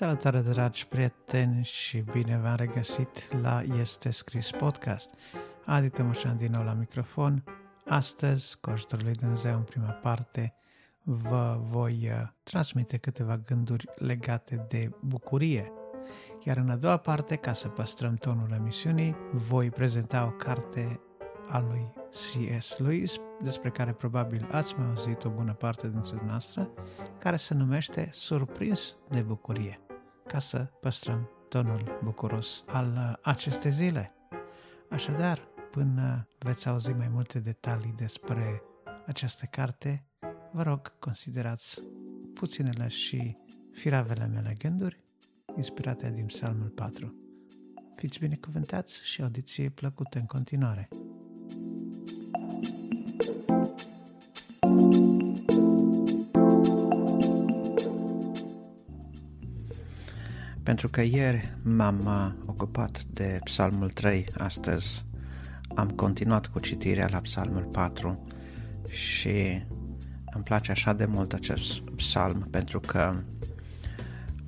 Salutare 0.00 0.40
dragi 0.40 0.86
prieteni 0.86 1.64
și 1.64 1.98
bine 2.12 2.38
v-am 2.42 2.56
regăsit 2.56 3.40
la 3.42 3.62
Este 3.78 4.10
Scris 4.10 4.50
Podcast. 4.50 5.14
Adi 5.64 5.88
Tămășan 5.88 6.36
din 6.36 6.52
nou 6.52 6.64
la 6.64 6.72
microfon. 6.72 7.44
Astăzi, 7.86 8.58
cu 8.60 8.70
ajutorul 8.70 9.04
lui 9.04 9.14
Dumnezeu 9.14 9.56
în 9.56 9.62
prima 9.62 9.90
parte, 9.90 10.54
vă 11.02 11.58
voi 11.60 12.10
uh, 12.10 12.28
transmite 12.42 12.96
câteva 12.96 13.36
gânduri 13.36 13.84
legate 13.94 14.66
de 14.68 14.90
bucurie. 15.00 15.72
Iar 16.44 16.56
în 16.56 16.70
a 16.70 16.76
doua 16.76 16.96
parte, 16.96 17.36
ca 17.36 17.52
să 17.52 17.68
păstrăm 17.68 18.14
tonul 18.14 18.52
emisiunii, 18.52 19.16
voi 19.32 19.70
prezenta 19.70 20.24
o 20.24 20.30
carte 20.30 21.00
a 21.48 21.58
lui 21.58 21.92
C.S. 22.10 22.78
Lewis, 22.78 23.14
despre 23.42 23.70
care 23.70 23.92
probabil 23.92 24.48
ați 24.50 24.74
mai 24.78 24.86
auzit 24.86 25.24
o 25.24 25.30
bună 25.30 25.52
parte 25.52 25.88
dintre 25.88 26.22
noastre, 26.26 26.68
care 27.18 27.36
se 27.36 27.54
numește 27.54 28.08
Surprins 28.12 28.96
de 29.08 29.20
bucurie, 29.20 29.80
ca 30.32 30.38
să 30.38 30.58
păstrăm 30.58 31.30
tonul 31.48 31.98
bucuros 32.04 32.64
al 32.66 32.92
uh, 32.96 33.12
acestei 33.22 33.70
zile. 33.70 34.14
Așadar, 34.90 35.48
până 35.70 36.28
veți 36.38 36.68
auzi 36.68 36.90
mai 36.90 37.08
multe 37.08 37.38
detalii 37.38 37.94
despre 37.96 38.62
această 39.06 39.46
carte, 39.50 40.04
vă 40.52 40.62
rog, 40.62 40.98
considerați 40.98 41.80
puținele 42.34 42.88
și 42.88 43.36
firavele 43.72 44.26
mele 44.26 44.54
gânduri 44.58 45.04
inspirate 45.56 46.10
din 46.10 46.26
Psalmul 46.26 46.68
4. 46.68 47.14
Fiți 47.96 48.18
binecuvântați 48.18 49.04
și 49.04 49.22
audiție 49.22 49.68
plăcută 49.68 50.18
în 50.18 50.26
continuare. 50.26 50.88
Pentru 60.70 60.88
că 60.88 61.00
ieri 61.00 61.56
m-am 61.62 62.00
uh, 62.06 62.46
ocupat 62.46 63.04
de 63.04 63.38
Psalmul 63.44 63.90
3, 63.90 64.26
astăzi 64.38 65.04
am 65.74 65.88
continuat 65.88 66.46
cu 66.46 66.58
citirea 66.58 67.08
la 67.10 67.18
Psalmul 67.18 67.62
4 67.62 68.26
și 68.88 69.62
îmi 70.32 70.44
place 70.44 70.70
așa 70.70 70.92
de 70.92 71.04
mult 71.04 71.32
acest 71.32 71.80
psalm 71.80 72.48
pentru 72.50 72.80
că 72.80 73.22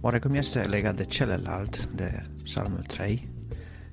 oarecum 0.01 0.35
este 0.35 0.61
legat 0.61 0.97
de 0.97 1.05
celălalt, 1.05 1.87
de 1.87 2.27
Psalmul 2.43 2.83
3 2.87 3.29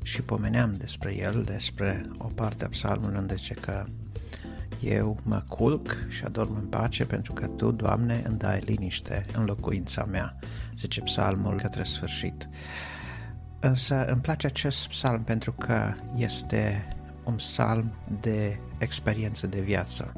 și 0.04 0.22
pomeneam 0.22 0.76
despre 0.78 1.16
el, 1.16 1.44
despre 1.44 2.06
o 2.18 2.26
parte 2.26 2.66
a 2.66 2.70
psalmului 2.70 3.18
unde 3.18 3.36
zice 3.36 3.54
că 3.54 3.86
eu 4.82 5.18
mă 5.24 5.44
culc 5.48 5.96
și 6.08 6.24
adorm 6.24 6.56
în 6.56 6.66
pace 6.66 7.06
pentru 7.06 7.34
că 7.34 7.48
Tu, 7.48 7.72
Doamne, 7.72 8.22
îmi 8.26 8.38
dai 8.38 8.60
liniște 8.60 9.26
în 9.34 9.46
locuința 9.46 10.04
mea, 10.04 10.36
zice 10.78 11.02
psalmul 11.02 11.56
către 11.62 11.84
sfârșit. 11.84 12.50
Însă 13.60 14.06
îmi 14.06 14.22
place 14.22 14.48
acest 14.48 14.88
psalm 14.88 15.24
pentru 15.24 15.52
că 15.52 15.94
este 16.16 16.88
un 17.24 17.36
psalm 17.36 17.92
de 18.22 18.60
experiență 18.78 19.48
de 19.48 19.62
viață. 19.62 20.14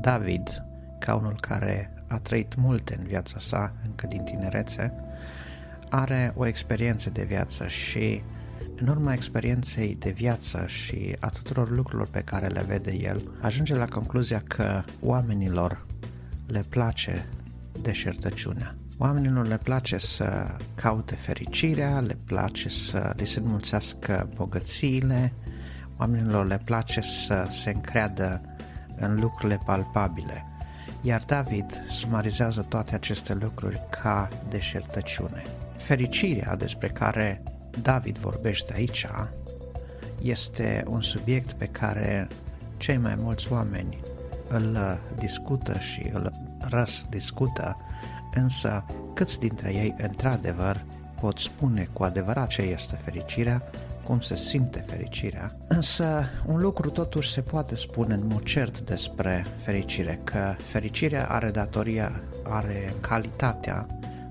David, 0.00 0.64
ca 0.98 1.14
unul 1.14 1.36
care 1.40 2.04
a 2.08 2.18
trăit 2.18 2.54
multe 2.56 2.96
în 2.98 3.04
viața 3.04 3.38
sa, 3.38 3.74
încă 3.86 4.06
din 4.06 4.24
tinerețe, 4.24 4.92
are 5.90 6.32
o 6.36 6.46
experiență 6.46 7.10
de 7.10 7.24
viață 7.24 7.66
și 7.66 8.22
în 8.76 8.88
urma 8.88 9.12
experienței 9.12 9.96
de 9.98 10.10
viață 10.10 10.64
și 10.66 11.16
a 11.20 11.28
tuturor 11.28 11.70
lucrurilor 11.70 12.08
pe 12.08 12.20
care 12.20 12.46
le 12.46 12.64
vede 12.66 12.92
el, 12.92 13.30
ajunge 13.40 13.74
la 13.74 13.84
concluzia 13.84 14.42
că 14.46 14.82
oamenilor 15.00 15.86
le 16.46 16.64
place 16.68 17.28
deșertăciunea. 17.82 18.74
Oamenilor 18.98 19.46
le 19.46 19.58
place 19.58 19.98
să 19.98 20.56
caute 20.74 21.14
fericirea, 21.14 22.00
le 22.00 22.18
place 22.24 22.68
să 22.68 23.12
li 23.16 23.26
se 23.26 23.38
înmulțească 23.38 24.28
bogățiile, 24.34 25.32
oamenilor 25.96 26.46
le 26.46 26.60
place 26.64 27.00
să 27.00 27.46
se 27.50 27.70
încreadă 27.70 28.42
în 28.96 29.20
lucrurile 29.20 29.60
palpabile. 29.64 30.44
Iar 31.02 31.22
David 31.26 31.84
sumarizează 31.88 32.66
toate 32.68 32.94
aceste 32.94 33.34
lucruri 33.34 33.80
ca 34.02 34.28
deșertăciune. 34.48 35.44
Fericirea 35.76 36.56
despre 36.56 36.88
care 36.88 37.42
David 37.82 38.18
vorbește 38.18 38.72
aici 38.74 39.06
este 40.22 40.84
un 40.88 41.02
subiect 41.02 41.52
pe 41.52 41.66
care 41.66 42.28
cei 42.76 42.96
mai 42.96 43.14
mulți 43.14 43.52
oameni 43.52 43.98
îl 44.48 44.78
discută 45.18 45.78
și 45.78 46.10
îl 46.12 46.32
răs 46.58 47.06
discută, 47.10 47.76
însă 48.34 48.84
câți 49.14 49.38
dintre 49.38 49.74
ei 49.74 49.94
într-adevăr 49.98 50.84
pot 51.20 51.38
spune 51.38 51.88
cu 51.92 52.02
adevărat 52.02 52.48
ce 52.48 52.62
este 52.62 52.98
fericirea, 53.04 53.62
cum 54.04 54.20
se 54.20 54.36
simte 54.36 54.84
fericirea, 54.88 55.56
însă 55.68 56.24
un 56.46 56.60
lucru 56.60 56.90
totuși 56.90 57.32
se 57.32 57.40
poate 57.40 57.74
spune 57.76 58.14
în 58.14 58.26
mod 58.26 58.42
cert 58.42 58.80
despre 58.80 59.46
fericire, 59.62 60.20
că 60.24 60.54
fericirea 60.58 61.26
are 61.26 61.50
datoria, 61.50 62.22
are 62.42 62.94
calitatea 63.00 63.86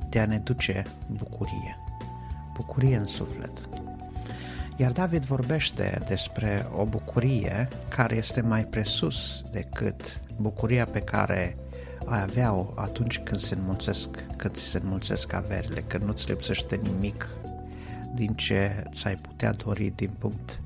de 0.09 0.19
a 0.19 0.25
ne 0.25 0.37
duce 0.37 0.83
bucurie 1.07 1.88
bucurie 2.59 2.95
în 2.95 3.07
suflet. 3.07 3.69
Iar 4.77 4.91
David 4.91 5.25
vorbește 5.25 6.01
despre 6.07 6.67
o 6.71 6.85
bucurie 6.85 7.67
care 7.87 8.15
este 8.15 8.41
mai 8.41 8.65
presus 8.65 9.43
decât 9.51 10.21
bucuria 10.35 10.85
pe 10.85 10.99
care 10.99 11.57
ai 12.05 12.21
avea-o 12.21 12.73
atunci 12.75 13.19
când 13.19 13.39
se 13.39 13.55
înmulțesc, 13.55 14.09
când 14.35 14.53
ți 14.55 14.63
se 14.63 14.79
înmulțesc 14.83 15.33
averile, 15.33 15.81
când 15.81 16.03
nu-ți 16.03 16.29
lipsește 16.29 16.79
nimic 16.83 17.29
din 18.13 18.33
ce 18.33 18.83
ți-ai 18.91 19.15
putea 19.15 19.51
dori 19.51 19.93
din 19.95 20.09
punct 20.17 20.61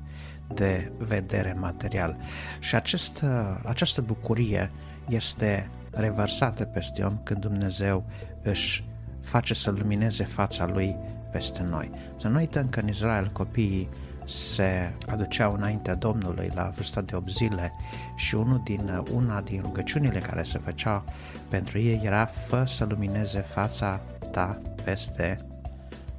de 0.54 0.92
vedere 0.98 1.56
material. 1.58 2.16
Și 2.58 2.74
această, 2.74 3.60
această 3.66 4.00
bucurie 4.00 4.70
este 5.08 5.70
revărsată 5.90 6.64
peste 6.64 7.02
om 7.02 7.18
când 7.22 7.40
Dumnezeu 7.40 8.04
își 8.42 8.84
face 9.20 9.54
să 9.54 9.70
lumineze 9.70 10.24
fața 10.24 10.66
lui 10.66 10.96
peste 11.34 11.62
noi. 11.62 11.90
Să 12.20 12.28
nu 12.28 12.36
uităm 12.36 12.68
că 12.68 12.80
în 12.80 12.88
Israel 12.88 13.30
copiii 13.32 13.88
se 14.26 14.92
aduceau 15.06 15.54
înaintea 15.54 15.94
Domnului 15.94 16.50
la 16.54 16.72
vârsta 16.74 17.00
de 17.00 17.16
8 17.16 17.30
zile 17.30 17.72
și 18.14 18.34
unul 18.34 18.60
din, 18.64 19.04
una 19.12 19.40
din 19.40 19.60
rugăciunile 19.60 20.18
care 20.18 20.42
se 20.42 20.58
făcea 20.58 21.04
pentru 21.48 21.78
ei 21.78 22.00
era 22.04 22.26
fă 22.26 22.64
să 22.66 22.84
lumineze 22.84 23.40
fața 23.40 24.00
ta 24.30 24.60
peste 24.84 25.38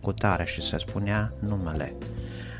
cutare 0.01 0.45
și 0.45 0.61
se 0.61 0.77
spunea 0.77 1.31
numele. 1.39 1.95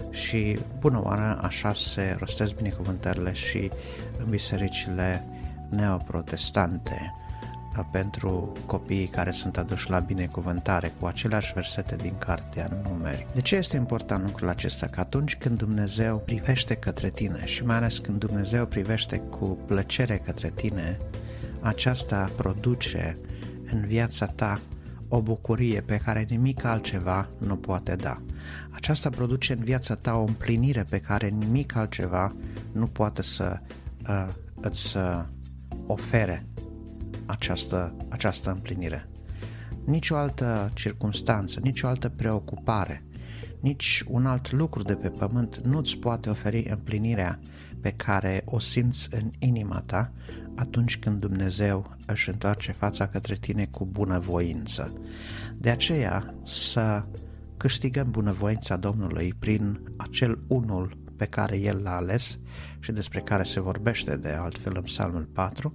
Și 0.10 0.60
bună 0.80 1.02
oară 1.04 1.40
așa 1.42 1.74
se 1.74 2.16
rostesc 2.20 2.56
binecuvântările 2.56 3.34
și 3.34 3.72
în 4.18 4.30
bisericile 4.30 5.26
neoprotestante 5.70 7.14
pentru 7.82 8.52
copiii 8.66 9.08
care 9.08 9.32
sunt 9.32 9.58
aduși 9.58 9.90
la 9.90 10.00
binecuvântare 10.00 10.94
cu 11.00 11.06
aceleași 11.06 11.54
versete 11.54 11.96
din 11.96 12.18
cartea 12.18 12.70
numeri. 12.84 13.28
De 13.34 13.42
ce 13.42 13.56
este 13.56 13.78
important 13.78 14.24
lucrul 14.26 14.50
acesta? 14.50 14.88
Că 14.88 15.00
atunci 15.00 15.36
când 15.36 15.58
Dumnezeu 15.58 16.18
privește 16.18 16.76
către 16.76 17.10
tine 17.10 17.46
și 17.46 17.66
mai 17.66 17.76
ales 17.76 17.98
când 17.98 18.20
Dumnezeu 18.20 18.66
privește 18.66 19.18
cu 19.18 19.58
plăcere 19.66 20.18
către 20.18 20.52
tine, 20.56 20.98
aceasta 21.60 22.32
produce 22.36 23.18
în 23.72 23.86
viața 23.88 24.26
ta 24.26 24.60
o 25.08 25.22
bucurie 25.22 25.82
pe 25.82 25.98
care 25.98 26.26
nimic 26.30 26.64
altceva 26.64 27.30
nu 27.38 27.56
poate 27.56 27.96
da. 27.96 28.22
Aceasta 28.70 29.10
produce 29.10 29.54
în 29.54 29.64
viața 29.64 29.96
ta 29.96 30.16
o 30.16 30.24
împlinire 30.24 30.84
pe 30.90 31.00
care 31.00 31.28
nimic 31.28 31.76
altceva 31.76 32.36
nu 32.72 32.88
poate 32.88 33.22
să 33.22 33.60
uh, 34.08 34.28
îți 34.62 34.98
uh, 34.98 35.24
ofere 35.86 36.46
această, 37.26 37.96
această 38.10 38.52
împlinire. 38.52 39.10
Nici 39.86 40.10
o 40.10 40.16
altă 40.16 40.72
circunstanță, 40.74 41.60
nici 41.64 41.82
o 41.82 41.88
altă 41.88 42.10
preocupare, 42.10 43.04
nici 43.60 44.04
un 44.08 44.26
alt 44.26 44.52
lucru 44.52 44.84
de 44.84 44.96
pe 44.96 45.10
pământ 45.10 45.58
nu-ți 45.58 45.98
poate 45.98 46.30
oferi 46.30 46.66
împlinirea 46.70 47.40
pe 47.82 47.92
care 47.92 48.42
o 48.46 48.60
simți 48.60 49.08
în 49.12 49.32
inima 49.40 49.82
ta 49.86 50.12
atunci 50.56 50.98
când 50.98 51.20
Dumnezeu 51.20 51.96
își 52.06 52.30
întoarce 52.30 52.72
fața 52.72 53.08
către 53.08 53.36
tine 53.36 53.66
cu 53.66 53.86
bunăvoință. 53.86 54.94
De 55.58 55.70
aceea 55.70 56.34
să 56.44 57.06
câștigăm 57.58 58.12
bunăvoința 58.12 58.76
Domnului 58.76 59.34
prin 59.40 59.80
acel 59.98 60.40
unul 60.48 60.98
pe 61.16 61.26
care 61.26 61.58
El 61.58 61.82
l-a 61.84 61.96
ales 61.96 62.40
și 62.80 62.92
despre 62.92 63.20
care 63.20 63.44
se 63.44 63.60
vorbește 63.60 64.16
de 64.16 64.30
altfel 64.30 64.74
în 64.76 64.82
Psalmul 64.82 65.30
4, 65.34 65.74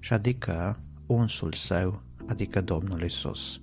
și 0.00 0.12
adică 0.12 0.80
unsul 1.06 1.52
său, 1.52 2.02
adică 2.26 2.60
Domnul 2.60 3.02
Isus. 3.02 3.60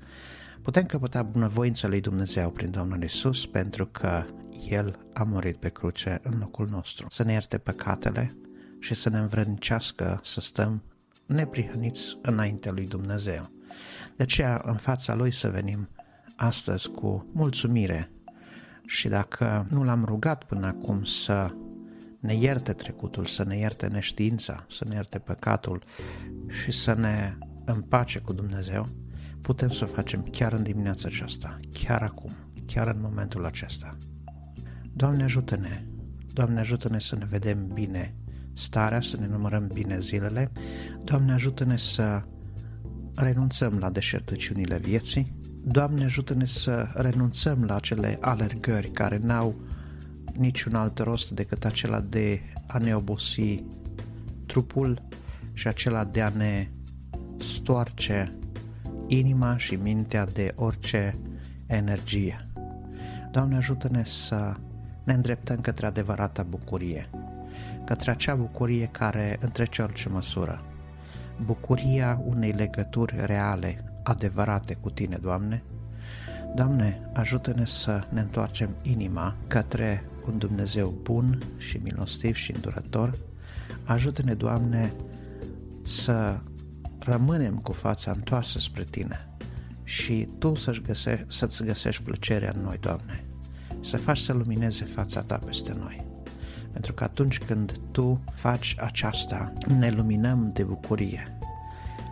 Putem 0.62 0.84
căpăta 0.84 1.24
bunăvoința 1.24 1.88
lui 1.88 2.02
Dumnezeu 2.02 2.52
prin 2.52 2.72
Domnul 2.72 3.04
Isus 3.04 3.46
pentru 3.46 3.86
că 3.86 4.26
El 4.70 5.00
a 5.14 5.24
murit 5.24 5.58
pe 5.58 5.70
cruce 5.70 6.20
în 6.24 6.38
locul 6.40 6.68
nostru. 6.70 7.08
Să 7.10 7.24
ne 7.24 7.32
ierte 7.32 7.58
păcatele 7.58 8.38
și 8.80 8.94
să 8.94 9.10
ne 9.10 9.18
învrednicească 9.18 10.20
să 10.24 10.42
stăm 10.42 10.84
neprihăniți 11.26 12.18
înaintea 12.22 12.72
lui 12.72 12.88
Dumnezeu. 12.88 13.50
De 14.16 14.24
aceea, 14.24 14.62
în 14.66 14.76
fața 14.76 15.16
Lui 15.16 15.32
să 15.32 15.50
venim 15.50 15.90
astăzi 16.36 16.90
cu 16.90 17.30
mulțumire 17.34 18.12
și 18.86 19.08
dacă 19.08 19.66
nu 19.70 19.84
l-am 19.84 20.06
rugat 20.06 20.44
până 20.44 20.66
acum 20.66 21.04
să 21.04 21.54
ne 22.20 22.34
ierte 22.34 22.74
trecutul, 22.74 23.26
să 23.26 23.44
ne 23.44 23.58
ierte 23.58 23.88
neștiința, 23.88 24.66
să 24.70 24.86
ne 24.88 24.96
ierte 24.96 25.20
păcatul 25.20 25.84
și 26.48 26.72
să 26.72 26.94
ne 26.94 27.38
împace 27.66 28.20
cu 28.20 28.34
Dumnezeu, 28.34 28.88
putem 29.42 29.70
să 29.70 29.84
o 29.84 29.88
facem 29.88 30.24
chiar 30.32 30.54
în 30.54 30.64
dimineața 30.64 31.08
aceasta, 31.08 31.60
chiar 31.74 32.02
acum, 32.02 32.32
chiar 32.66 32.88
în 32.88 33.02
momentul 33.02 33.46
acesta. 33.46 33.98
Doamne 34.94 35.24
ajută-ne, 35.24 35.86
Doamne 36.34 36.60
ajută-ne 36.60 37.00
să 37.00 37.16
ne 37.16 37.26
vedem 37.26 37.68
bine 37.74 38.16
starea, 38.54 39.02
să 39.02 39.18
ne 39.18 39.28
numărăm 39.28 39.70
bine 39.74 40.00
zilele, 40.00 40.52
Doamne 41.04 41.34
ajută-ne 41.34 41.78
să 41.78 42.22
renunțăm 43.16 43.78
la 43.78 43.90
deșertăciunile 43.90 44.78
vieții, 44.78 45.36
Doamne 45.64 46.04
ajută-ne 46.04 46.46
să 46.46 46.90
renunțăm 46.94 47.64
la 47.64 47.76
acele 47.76 48.18
alergări 48.22 48.92
care 48.92 49.18
n-au 49.18 49.56
niciun 50.38 50.76
alt 50.76 51.00
rost 51.00 51.32
decât 51.32 51.66
acela 51.66 52.00
de 52.00 52.42
a 52.68 52.78
ne 52.78 52.96
obosi 52.96 53.64
trupul 54.46 55.02
și 55.54 55.68
acela 55.68 56.04
de 56.04 56.22
a 56.22 56.30
ne 56.30 56.70
stoarce 57.40 58.34
inima 59.08 59.58
și 59.58 59.76
mintea 59.76 60.26
de 60.26 60.54
orice 60.56 61.20
energie. 61.66 62.50
Doamne, 63.32 63.56
ajută-ne 63.56 64.04
să 64.04 64.56
ne 65.04 65.14
îndreptăm 65.14 65.60
către 65.60 65.86
adevărata 65.86 66.44
bucurie, 66.44 67.10
către 67.86 68.12
acea 68.12 68.36
bucurie 68.36 68.86
care 68.86 69.38
întrece 69.42 69.82
orice 69.82 70.10
măsură, 70.10 70.66
bucuria 71.46 72.22
unei 72.26 72.52
legături 72.52 73.16
reale, 73.26 73.84
adevărate 74.04 74.74
cu 74.74 74.90
Tine, 74.90 75.18
Doamne. 75.22 75.64
Doamne, 76.56 77.10
ajută-ne 77.14 77.66
să 77.66 78.08
ne 78.10 78.22
întoarcem 78.22 78.76
inima 78.82 79.36
către 79.48 80.04
un 80.28 80.38
Dumnezeu 80.38 81.00
bun 81.02 81.44
și 81.58 81.78
milostiv 81.78 82.36
și 82.36 82.52
îndurător. 82.52 83.18
Ajută-ne, 83.84 84.34
Doamne, 84.34 84.94
să 85.84 86.40
rămânem 87.00 87.56
cu 87.56 87.72
fața 87.72 88.12
întoarsă 88.12 88.60
spre 88.60 88.84
Tine 88.84 89.30
și 89.84 90.28
Tu 90.38 90.56
să-ți 90.56 90.82
găse- 90.82 91.26
să 91.28 91.64
găsești 91.64 92.04
plăcerea 92.04 92.52
în 92.56 92.62
noi, 92.62 92.78
Doamne, 92.80 93.26
să 93.82 93.98
faci 93.98 94.18
să 94.18 94.34
lumineze 94.34 94.86
fața 94.86 95.22
Ta 95.22 95.38
peste 95.38 95.76
noi. 95.80 96.06
Pentru 96.72 96.94
că 96.94 97.04
atunci 97.04 97.40
când 97.40 97.80
Tu 97.92 98.24
faci 98.34 98.76
aceasta, 98.80 99.54
ne 99.78 99.90
luminăm 99.90 100.50
de 100.54 100.64
bucurie. 100.64 101.38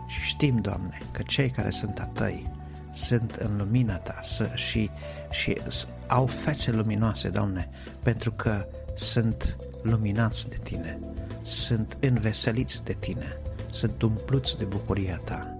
Și 0.08 0.20
știm, 0.20 0.56
Doamne, 0.56 0.98
că 1.10 1.22
cei 1.22 1.50
care 1.50 1.70
sunt 1.70 1.98
a 1.98 2.04
Tăi 2.04 2.50
sunt 2.94 3.34
în 3.34 3.56
lumina 3.56 3.96
Ta 3.96 4.20
și, 4.54 4.90
și 5.30 5.60
au 6.06 6.26
fețe 6.26 6.70
luminoase, 6.70 7.28
Doamne, 7.28 7.68
pentru 8.02 8.32
că 8.32 8.66
sunt 8.94 9.56
luminați 9.82 10.48
de 10.48 10.56
Tine, 10.62 10.98
sunt 11.42 11.96
înveseliți 12.00 12.84
de 12.84 12.92
Tine, 12.92 13.36
sunt 13.70 14.02
umpluți 14.02 14.58
de 14.58 14.64
bucuria 14.64 15.20
Ta. 15.24 15.56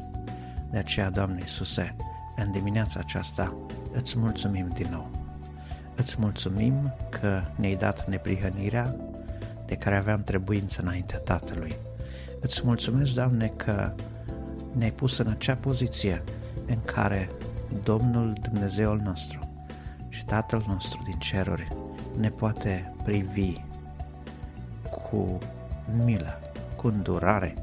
De 0.71 0.79
aceea, 0.79 1.11
Doamne 1.11 1.41
Iisuse, 1.41 1.97
în 2.37 2.53
dimineața 2.53 3.01
aceasta 3.01 3.57
îți 3.93 4.19
mulțumim 4.19 4.73
din 4.75 4.89
nou. 4.91 5.11
Îți 5.97 6.17
mulțumim 6.19 6.95
că 7.09 7.43
ne-ai 7.57 7.77
dat 7.77 8.09
neprihănirea 8.09 8.97
de 9.67 9.75
care 9.75 9.97
aveam 9.97 10.23
trebuință 10.23 10.81
înaintea 10.83 11.19
Tatălui. 11.19 11.77
Îți 12.41 12.61
mulțumesc, 12.65 13.13
Doamne, 13.13 13.49
că 13.57 13.93
ne-ai 14.73 14.93
pus 14.93 15.19
în 15.19 15.27
acea 15.27 15.55
poziție 15.55 16.23
în 16.67 16.81
care 16.85 17.31
Domnul 17.83 18.33
Dumnezeul 18.43 19.01
nostru 19.05 19.67
și 20.09 20.25
Tatăl 20.25 20.65
nostru 20.69 21.03
din 21.05 21.19
ceruri 21.19 21.69
ne 22.19 22.29
poate 22.29 22.95
privi 23.05 23.61
cu 24.91 25.39
milă, 26.05 26.41
cu 26.77 26.87
îndurare, 26.87 27.55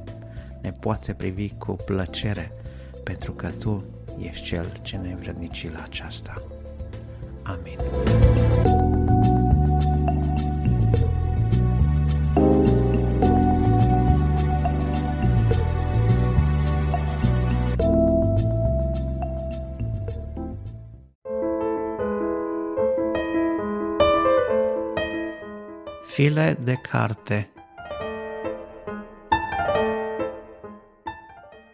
ne 0.62 0.72
poate 0.72 1.14
privi 1.14 1.54
cu 1.58 1.72
plăcere, 1.86 2.52
pentru 3.04 3.32
că 3.32 3.48
Tu 3.48 3.84
ești 4.20 4.46
Cel 4.46 4.80
ce 4.82 4.98
ne 4.98 5.16
vrednici 5.20 5.72
la 5.72 5.84
aceasta. 5.84 6.42
Amin. 7.44 7.78
File 26.22 26.54
de 26.54 26.76
carte 26.76 27.52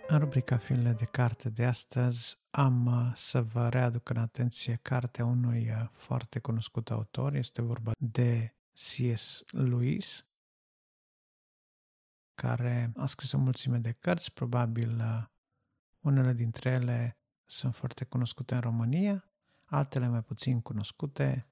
În 0.08 0.20
rubrica 0.20 0.58
Filele 0.58 0.92
de 0.92 1.06
carte 1.06 1.50
de 1.50 1.66
astăzi 1.66 2.40
am 2.50 2.86
uh, 2.86 3.12
să 3.16 3.42
vă 3.42 3.70
readuc 3.70 4.10
în 4.10 4.18
atenție 4.18 4.80
cartea 4.82 5.26
unui 5.26 5.70
uh, 5.70 5.88
foarte 5.92 6.40
cunoscut 6.40 6.92
autor. 6.92 7.36
Este 7.36 7.62
vorba 7.62 7.92
de 7.98 8.56
C.S. 8.74 9.44
Lewis, 9.48 10.26
care 12.36 12.92
a 12.96 13.06
scris 13.06 13.32
o 13.32 13.38
mulțime 13.38 13.78
de 13.78 13.92
cărți, 13.92 14.34
probabil 14.34 15.00
uh, 15.00 15.24
unele 16.00 16.34
dintre 16.34 16.70
ele 16.70 17.18
sunt 17.46 17.76
foarte 17.76 18.06
cunoscute 18.06 18.56
în 18.56 18.62
România, 18.62 19.32
altele 19.66 20.08
mai 20.08 20.22
puțin 20.22 20.62
cunoscute, 20.62 21.48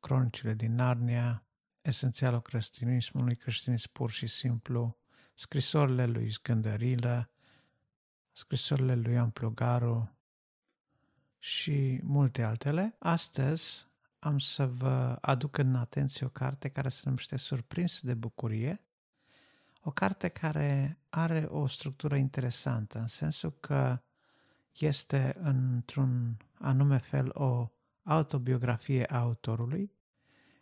Cronicile 0.00 0.54
din 0.54 0.74
Narnia, 0.74 1.42
Esențialul 1.82 2.42
creștinismului, 2.42 3.36
creștinism 3.36 3.92
pur 3.92 4.10
și 4.10 4.26
simplu, 4.26 4.96
scrisorile 5.34 6.06
lui 6.06 6.32
Scândărilă, 6.32 7.30
scrisorile 8.32 8.94
lui 8.94 9.12
Ioan 9.12 9.30
Plugaru 9.30 10.16
și 11.38 12.00
multe 12.02 12.42
altele. 12.42 12.96
Astăzi 12.98 13.86
am 14.18 14.38
să 14.38 14.66
vă 14.66 15.18
aduc 15.20 15.58
în 15.58 15.74
atenție 15.74 16.26
o 16.26 16.28
carte 16.28 16.68
care 16.68 16.88
se 16.88 17.02
numește 17.04 17.36
Surprins 17.36 18.00
de 18.00 18.14
bucurie, 18.14 18.82
o 19.80 19.90
carte 19.90 20.28
care 20.28 20.98
are 21.08 21.44
o 21.44 21.66
structură 21.66 22.16
interesantă, 22.16 22.98
în 22.98 23.06
sensul 23.06 23.52
că 23.60 24.02
este 24.72 25.36
într-un 25.40 26.36
anume 26.54 26.98
fel 26.98 27.30
o 27.34 27.70
autobiografie 28.02 29.06
a 29.06 29.18
autorului, 29.18 29.92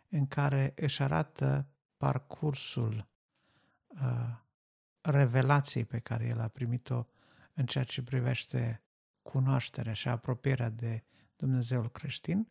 în 0.09 0.27
care 0.27 0.73
își 0.75 1.01
arată 1.01 1.67
parcursul 1.97 3.07
uh, 3.87 4.35
revelației 5.01 5.85
pe 5.85 5.99
care 5.99 6.25
el 6.25 6.39
a 6.39 6.47
primit-o 6.47 7.05
în 7.53 7.65
ceea 7.65 7.83
ce 7.83 8.03
privește 8.03 8.81
cunoașterea 9.21 9.93
și 9.93 10.07
apropierea 10.07 10.69
de 10.69 11.03
Dumnezeul 11.35 11.89
creștin 11.89 12.47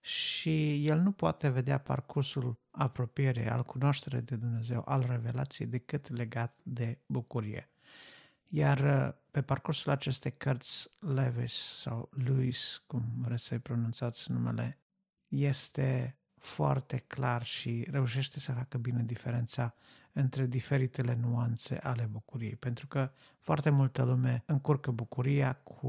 și 0.00 0.86
el 0.86 0.98
nu 0.98 1.12
poate 1.12 1.48
vedea 1.48 1.78
parcursul 1.78 2.58
apropierii, 2.70 3.48
al 3.48 3.64
cunoașterii 3.64 4.22
de 4.22 4.36
Dumnezeu, 4.36 4.82
al 4.86 5.06
revelației, 5.08 5.68
decât 5.68 6.10
legat 6.10 6.58
de 6.62 6.98
bucurie. 7.06 7.68
Iar 8.48 8.78
uh, 8.78 9.14
pe 9.30 9.42
parcursul 9.42 9.90
acestei 9.90 10.32
cărți, 10.32 10.90
Lewis 10.98 11.52
sau 11.52 12.08
Louis, 12.10 12.82
cum 12.86 13.02
vreți 13.16 13.44
să-i 13.44 13.58
pronunțați 13.58 14.32
numele, 14.32 14.78
este 15.28 16.18
foarte 16.44 17.04
clar 17.06 17.44
și 17.44 17.86
reușește 17.90 18.40
să 18.40 18.52
facă 18.52 18.78
bine 18.78 19.02
diferența 19.02 19.74
între 20.12 20.46
diferitele 20.46 21.18
nuanțe 21.20 21.78
ale 21.78 22.08
bucuriei, 22.10 22.56
pentru 22.56 22.86
că 22.86 23.10
foarte 23.40 23.70
multă 23.70 24.02
lume 24.02 24.42
încurcă 24.46 24.90
bucuria 24.90 25.52
cu 25.52 25.86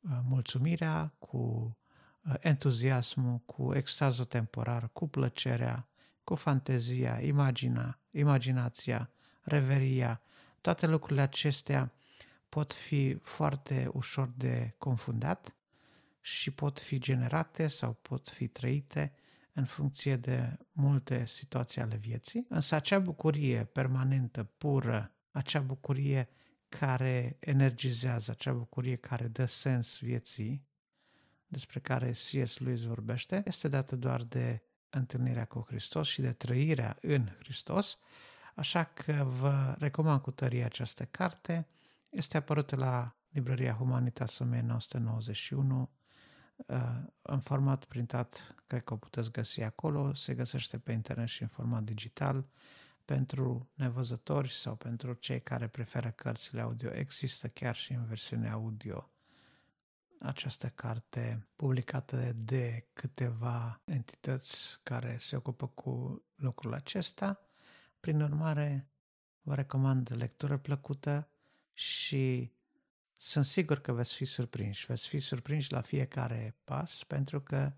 uh, 0.00 0.10
mulțumirea, 0.28 1.12
cu 1.18 1.36
uh, 2.22 2.34
entuziasmul, 2.40 3.38
cu 3.38 3.74
extazul 3.74 4.24
temporar, 4.24 4.88
cu 4.92 5.08
plăcerea, 5.08 5.88
cu 6.24 6.34
fantezia, 6.34 7.20
imagina, 7.20 7.98
imaginația, 8.10 9.10
reveria. 9.42 10.20
Toate 10.60 10.86
lucrurile 10.86 11.20
acestea 11.20 11.92
pot 12.48 12.72
fi 12.72 13.14
foarte 13.14 13.90
ușor 13.92 14.30
de 14.36 14.74
confundat 14.78 15.54
și 16.20 16.50
pot 16.50 16.80
fi 16.80 16.98
generate 16.98 17.68
sau 17.68 17.92
pot 17.92 18.28
fi 18.28 18.48
trăite 18.48 19.12
în 19.52 19.64
funcție 19.64 20.16
de 20.16 20.56
multe 20.72 21.26
situații 21.26 21.80
ale 21.80 21.96
vieții, 21.96 22.46
însă 22.48 22.74
acea 22.74 22.98
bucurie 22.98 23.64
permanentă, 23.64 24.42
pură, 24.42 25.14
acea 25.30 25.60
bucurie 25.60 26.28
care 26.68 27.36
energizează, 27.40 28.30
acea 28.30 28.52
bucurie 28.52 28.96
care 28.96 29.28
dă 29.28 29.44
sens 29.44 29.98
vieții, 29.98 30.66
despre 31.46 31.80
care 31.80 32.10
C.S. 32.10 32.58
Lewis 32.58 32.82
vorbește, 32.82 33.42
este 33.46 33.68
dată 33.68 33.96
doar 33.96 34.22
de 34.22 34.62
întâlnirea 34.90 35.44
cu 35.44 35.64
Hristos 35.68 36.08
și 36.08 36.20
de 36.20 36.32
trăirea 36.32 36.98
în 37.00 37.28
Hristos, 37.38 37.98
așa 38.54 38.84
că 38.84 39.26
vă 39.40 39.74
recomand 39.78 40.20
cu 40.20 40.30
tărie 40.30 40.64
această 40.64 41.04
carte. 41.04 41.66
Este 42.08 42.36
apărută 42.36 42.76
la 42.76 43.16
librăria 43.28 43.72
Humanitas 43.72 44.38
1991, 44.38 45.90
în 47.22 47.40
format 47.40 47.84
printat, 47.84 48.54
cred 48.66 48.84
că 48.84 48.94
o 48.94 48.96
puteți 48.96 49.30
găsi 49.30 49.62
acolo, 49.62 50.14
se 50.14 50.34
găsește 50.34 50.78
pe 50.78 50.92
internet 50.92 51.28
și 51.28 51.42
în 51.42 51.48
format 51.48 51.82
digital. 51.82 52.46
Pentru 53.04 53.70
nevăzători 53.74 54.52
sau 54.52 54.74
pentru 54.74 55.12
cei 55.12 55.40
care 55.40 55.68
preferă 55.68 56.10
cărțile 56.10 56.60
audio, 56.60 56.94
există 56.94 57.48
chiar 57.48 57.74
și 57.74 57.92
în 57.92 58.04
versiune 58.04 58.50
audio 58.50 59.12
această 60.22 60.68
carte 60.68 61.46
publicată 61.56 62.32
de 62.36 62.86
câteva 62.92 63.80
entități 63.84 64.80
care 64.82 65.16
se 65.18 65.36
ocupă 65.36 65.66
cu 65.66 66.22
lucrul 66.34 66.74
acesta. 66.74 67.40
Prin 68.00 68.20
urmare, 68.20 68.88
vă 69.40 69.54
recomand 69.54 70.12
lectură 70.16 70.56
plăcută 70.56 71.28
și 71.72 72.52
sunt 73.22 73.44
sigur 73.44 73.78
că 73.78 73.92
veți 73.92 74.14
fi 74.14 74.24
surprinși. 74.24 74.86
Veți 74.86 75.08
fi 75.08 75.20
surprinși 75.20 75.72
la 75.72 75.80
fiecare 75.80 76.56
pas 76.64 77.04
pentru 77.04 77.40
că 77.40 77.72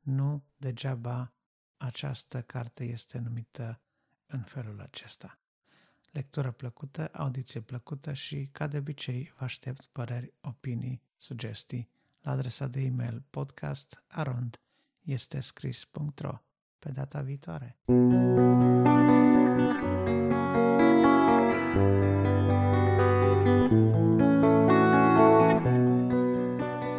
nu 0.00 0.42
degeaba 0.56 1.32
această 1.76 2.42
carte 2.42 2.84
este 2.84 3.18
numită 3.18 3.80
în 4.26 4.40
felul 4.40 4.80
acesta. 4.80 5.38
Lectură 6.10 6.50
plăcută, 6.50 7.08
audiție 7.12 7.60
plăcută 7.60 8.12
și, 8.12 8.48
ca 8.52 8.66
de 8.66 8.78
obicei, 8.78 9.32
vă 9.38 9.44
aștept 9.44 9.84
păreri, 9.92 10.32
opinii, 10.40 11.02
sugestii 11.16 11.88
la 12.20 12.30
adresa 12.30 12.66
de 12.66 12.80
e-mail 12.80 13.22
podcast 13.30 14.02
este 15.00 15.40
scris.ro. 15.40 16.38
Pe 16.78 16.90
data 16.90 17.20
viitoare! 17.20 17.78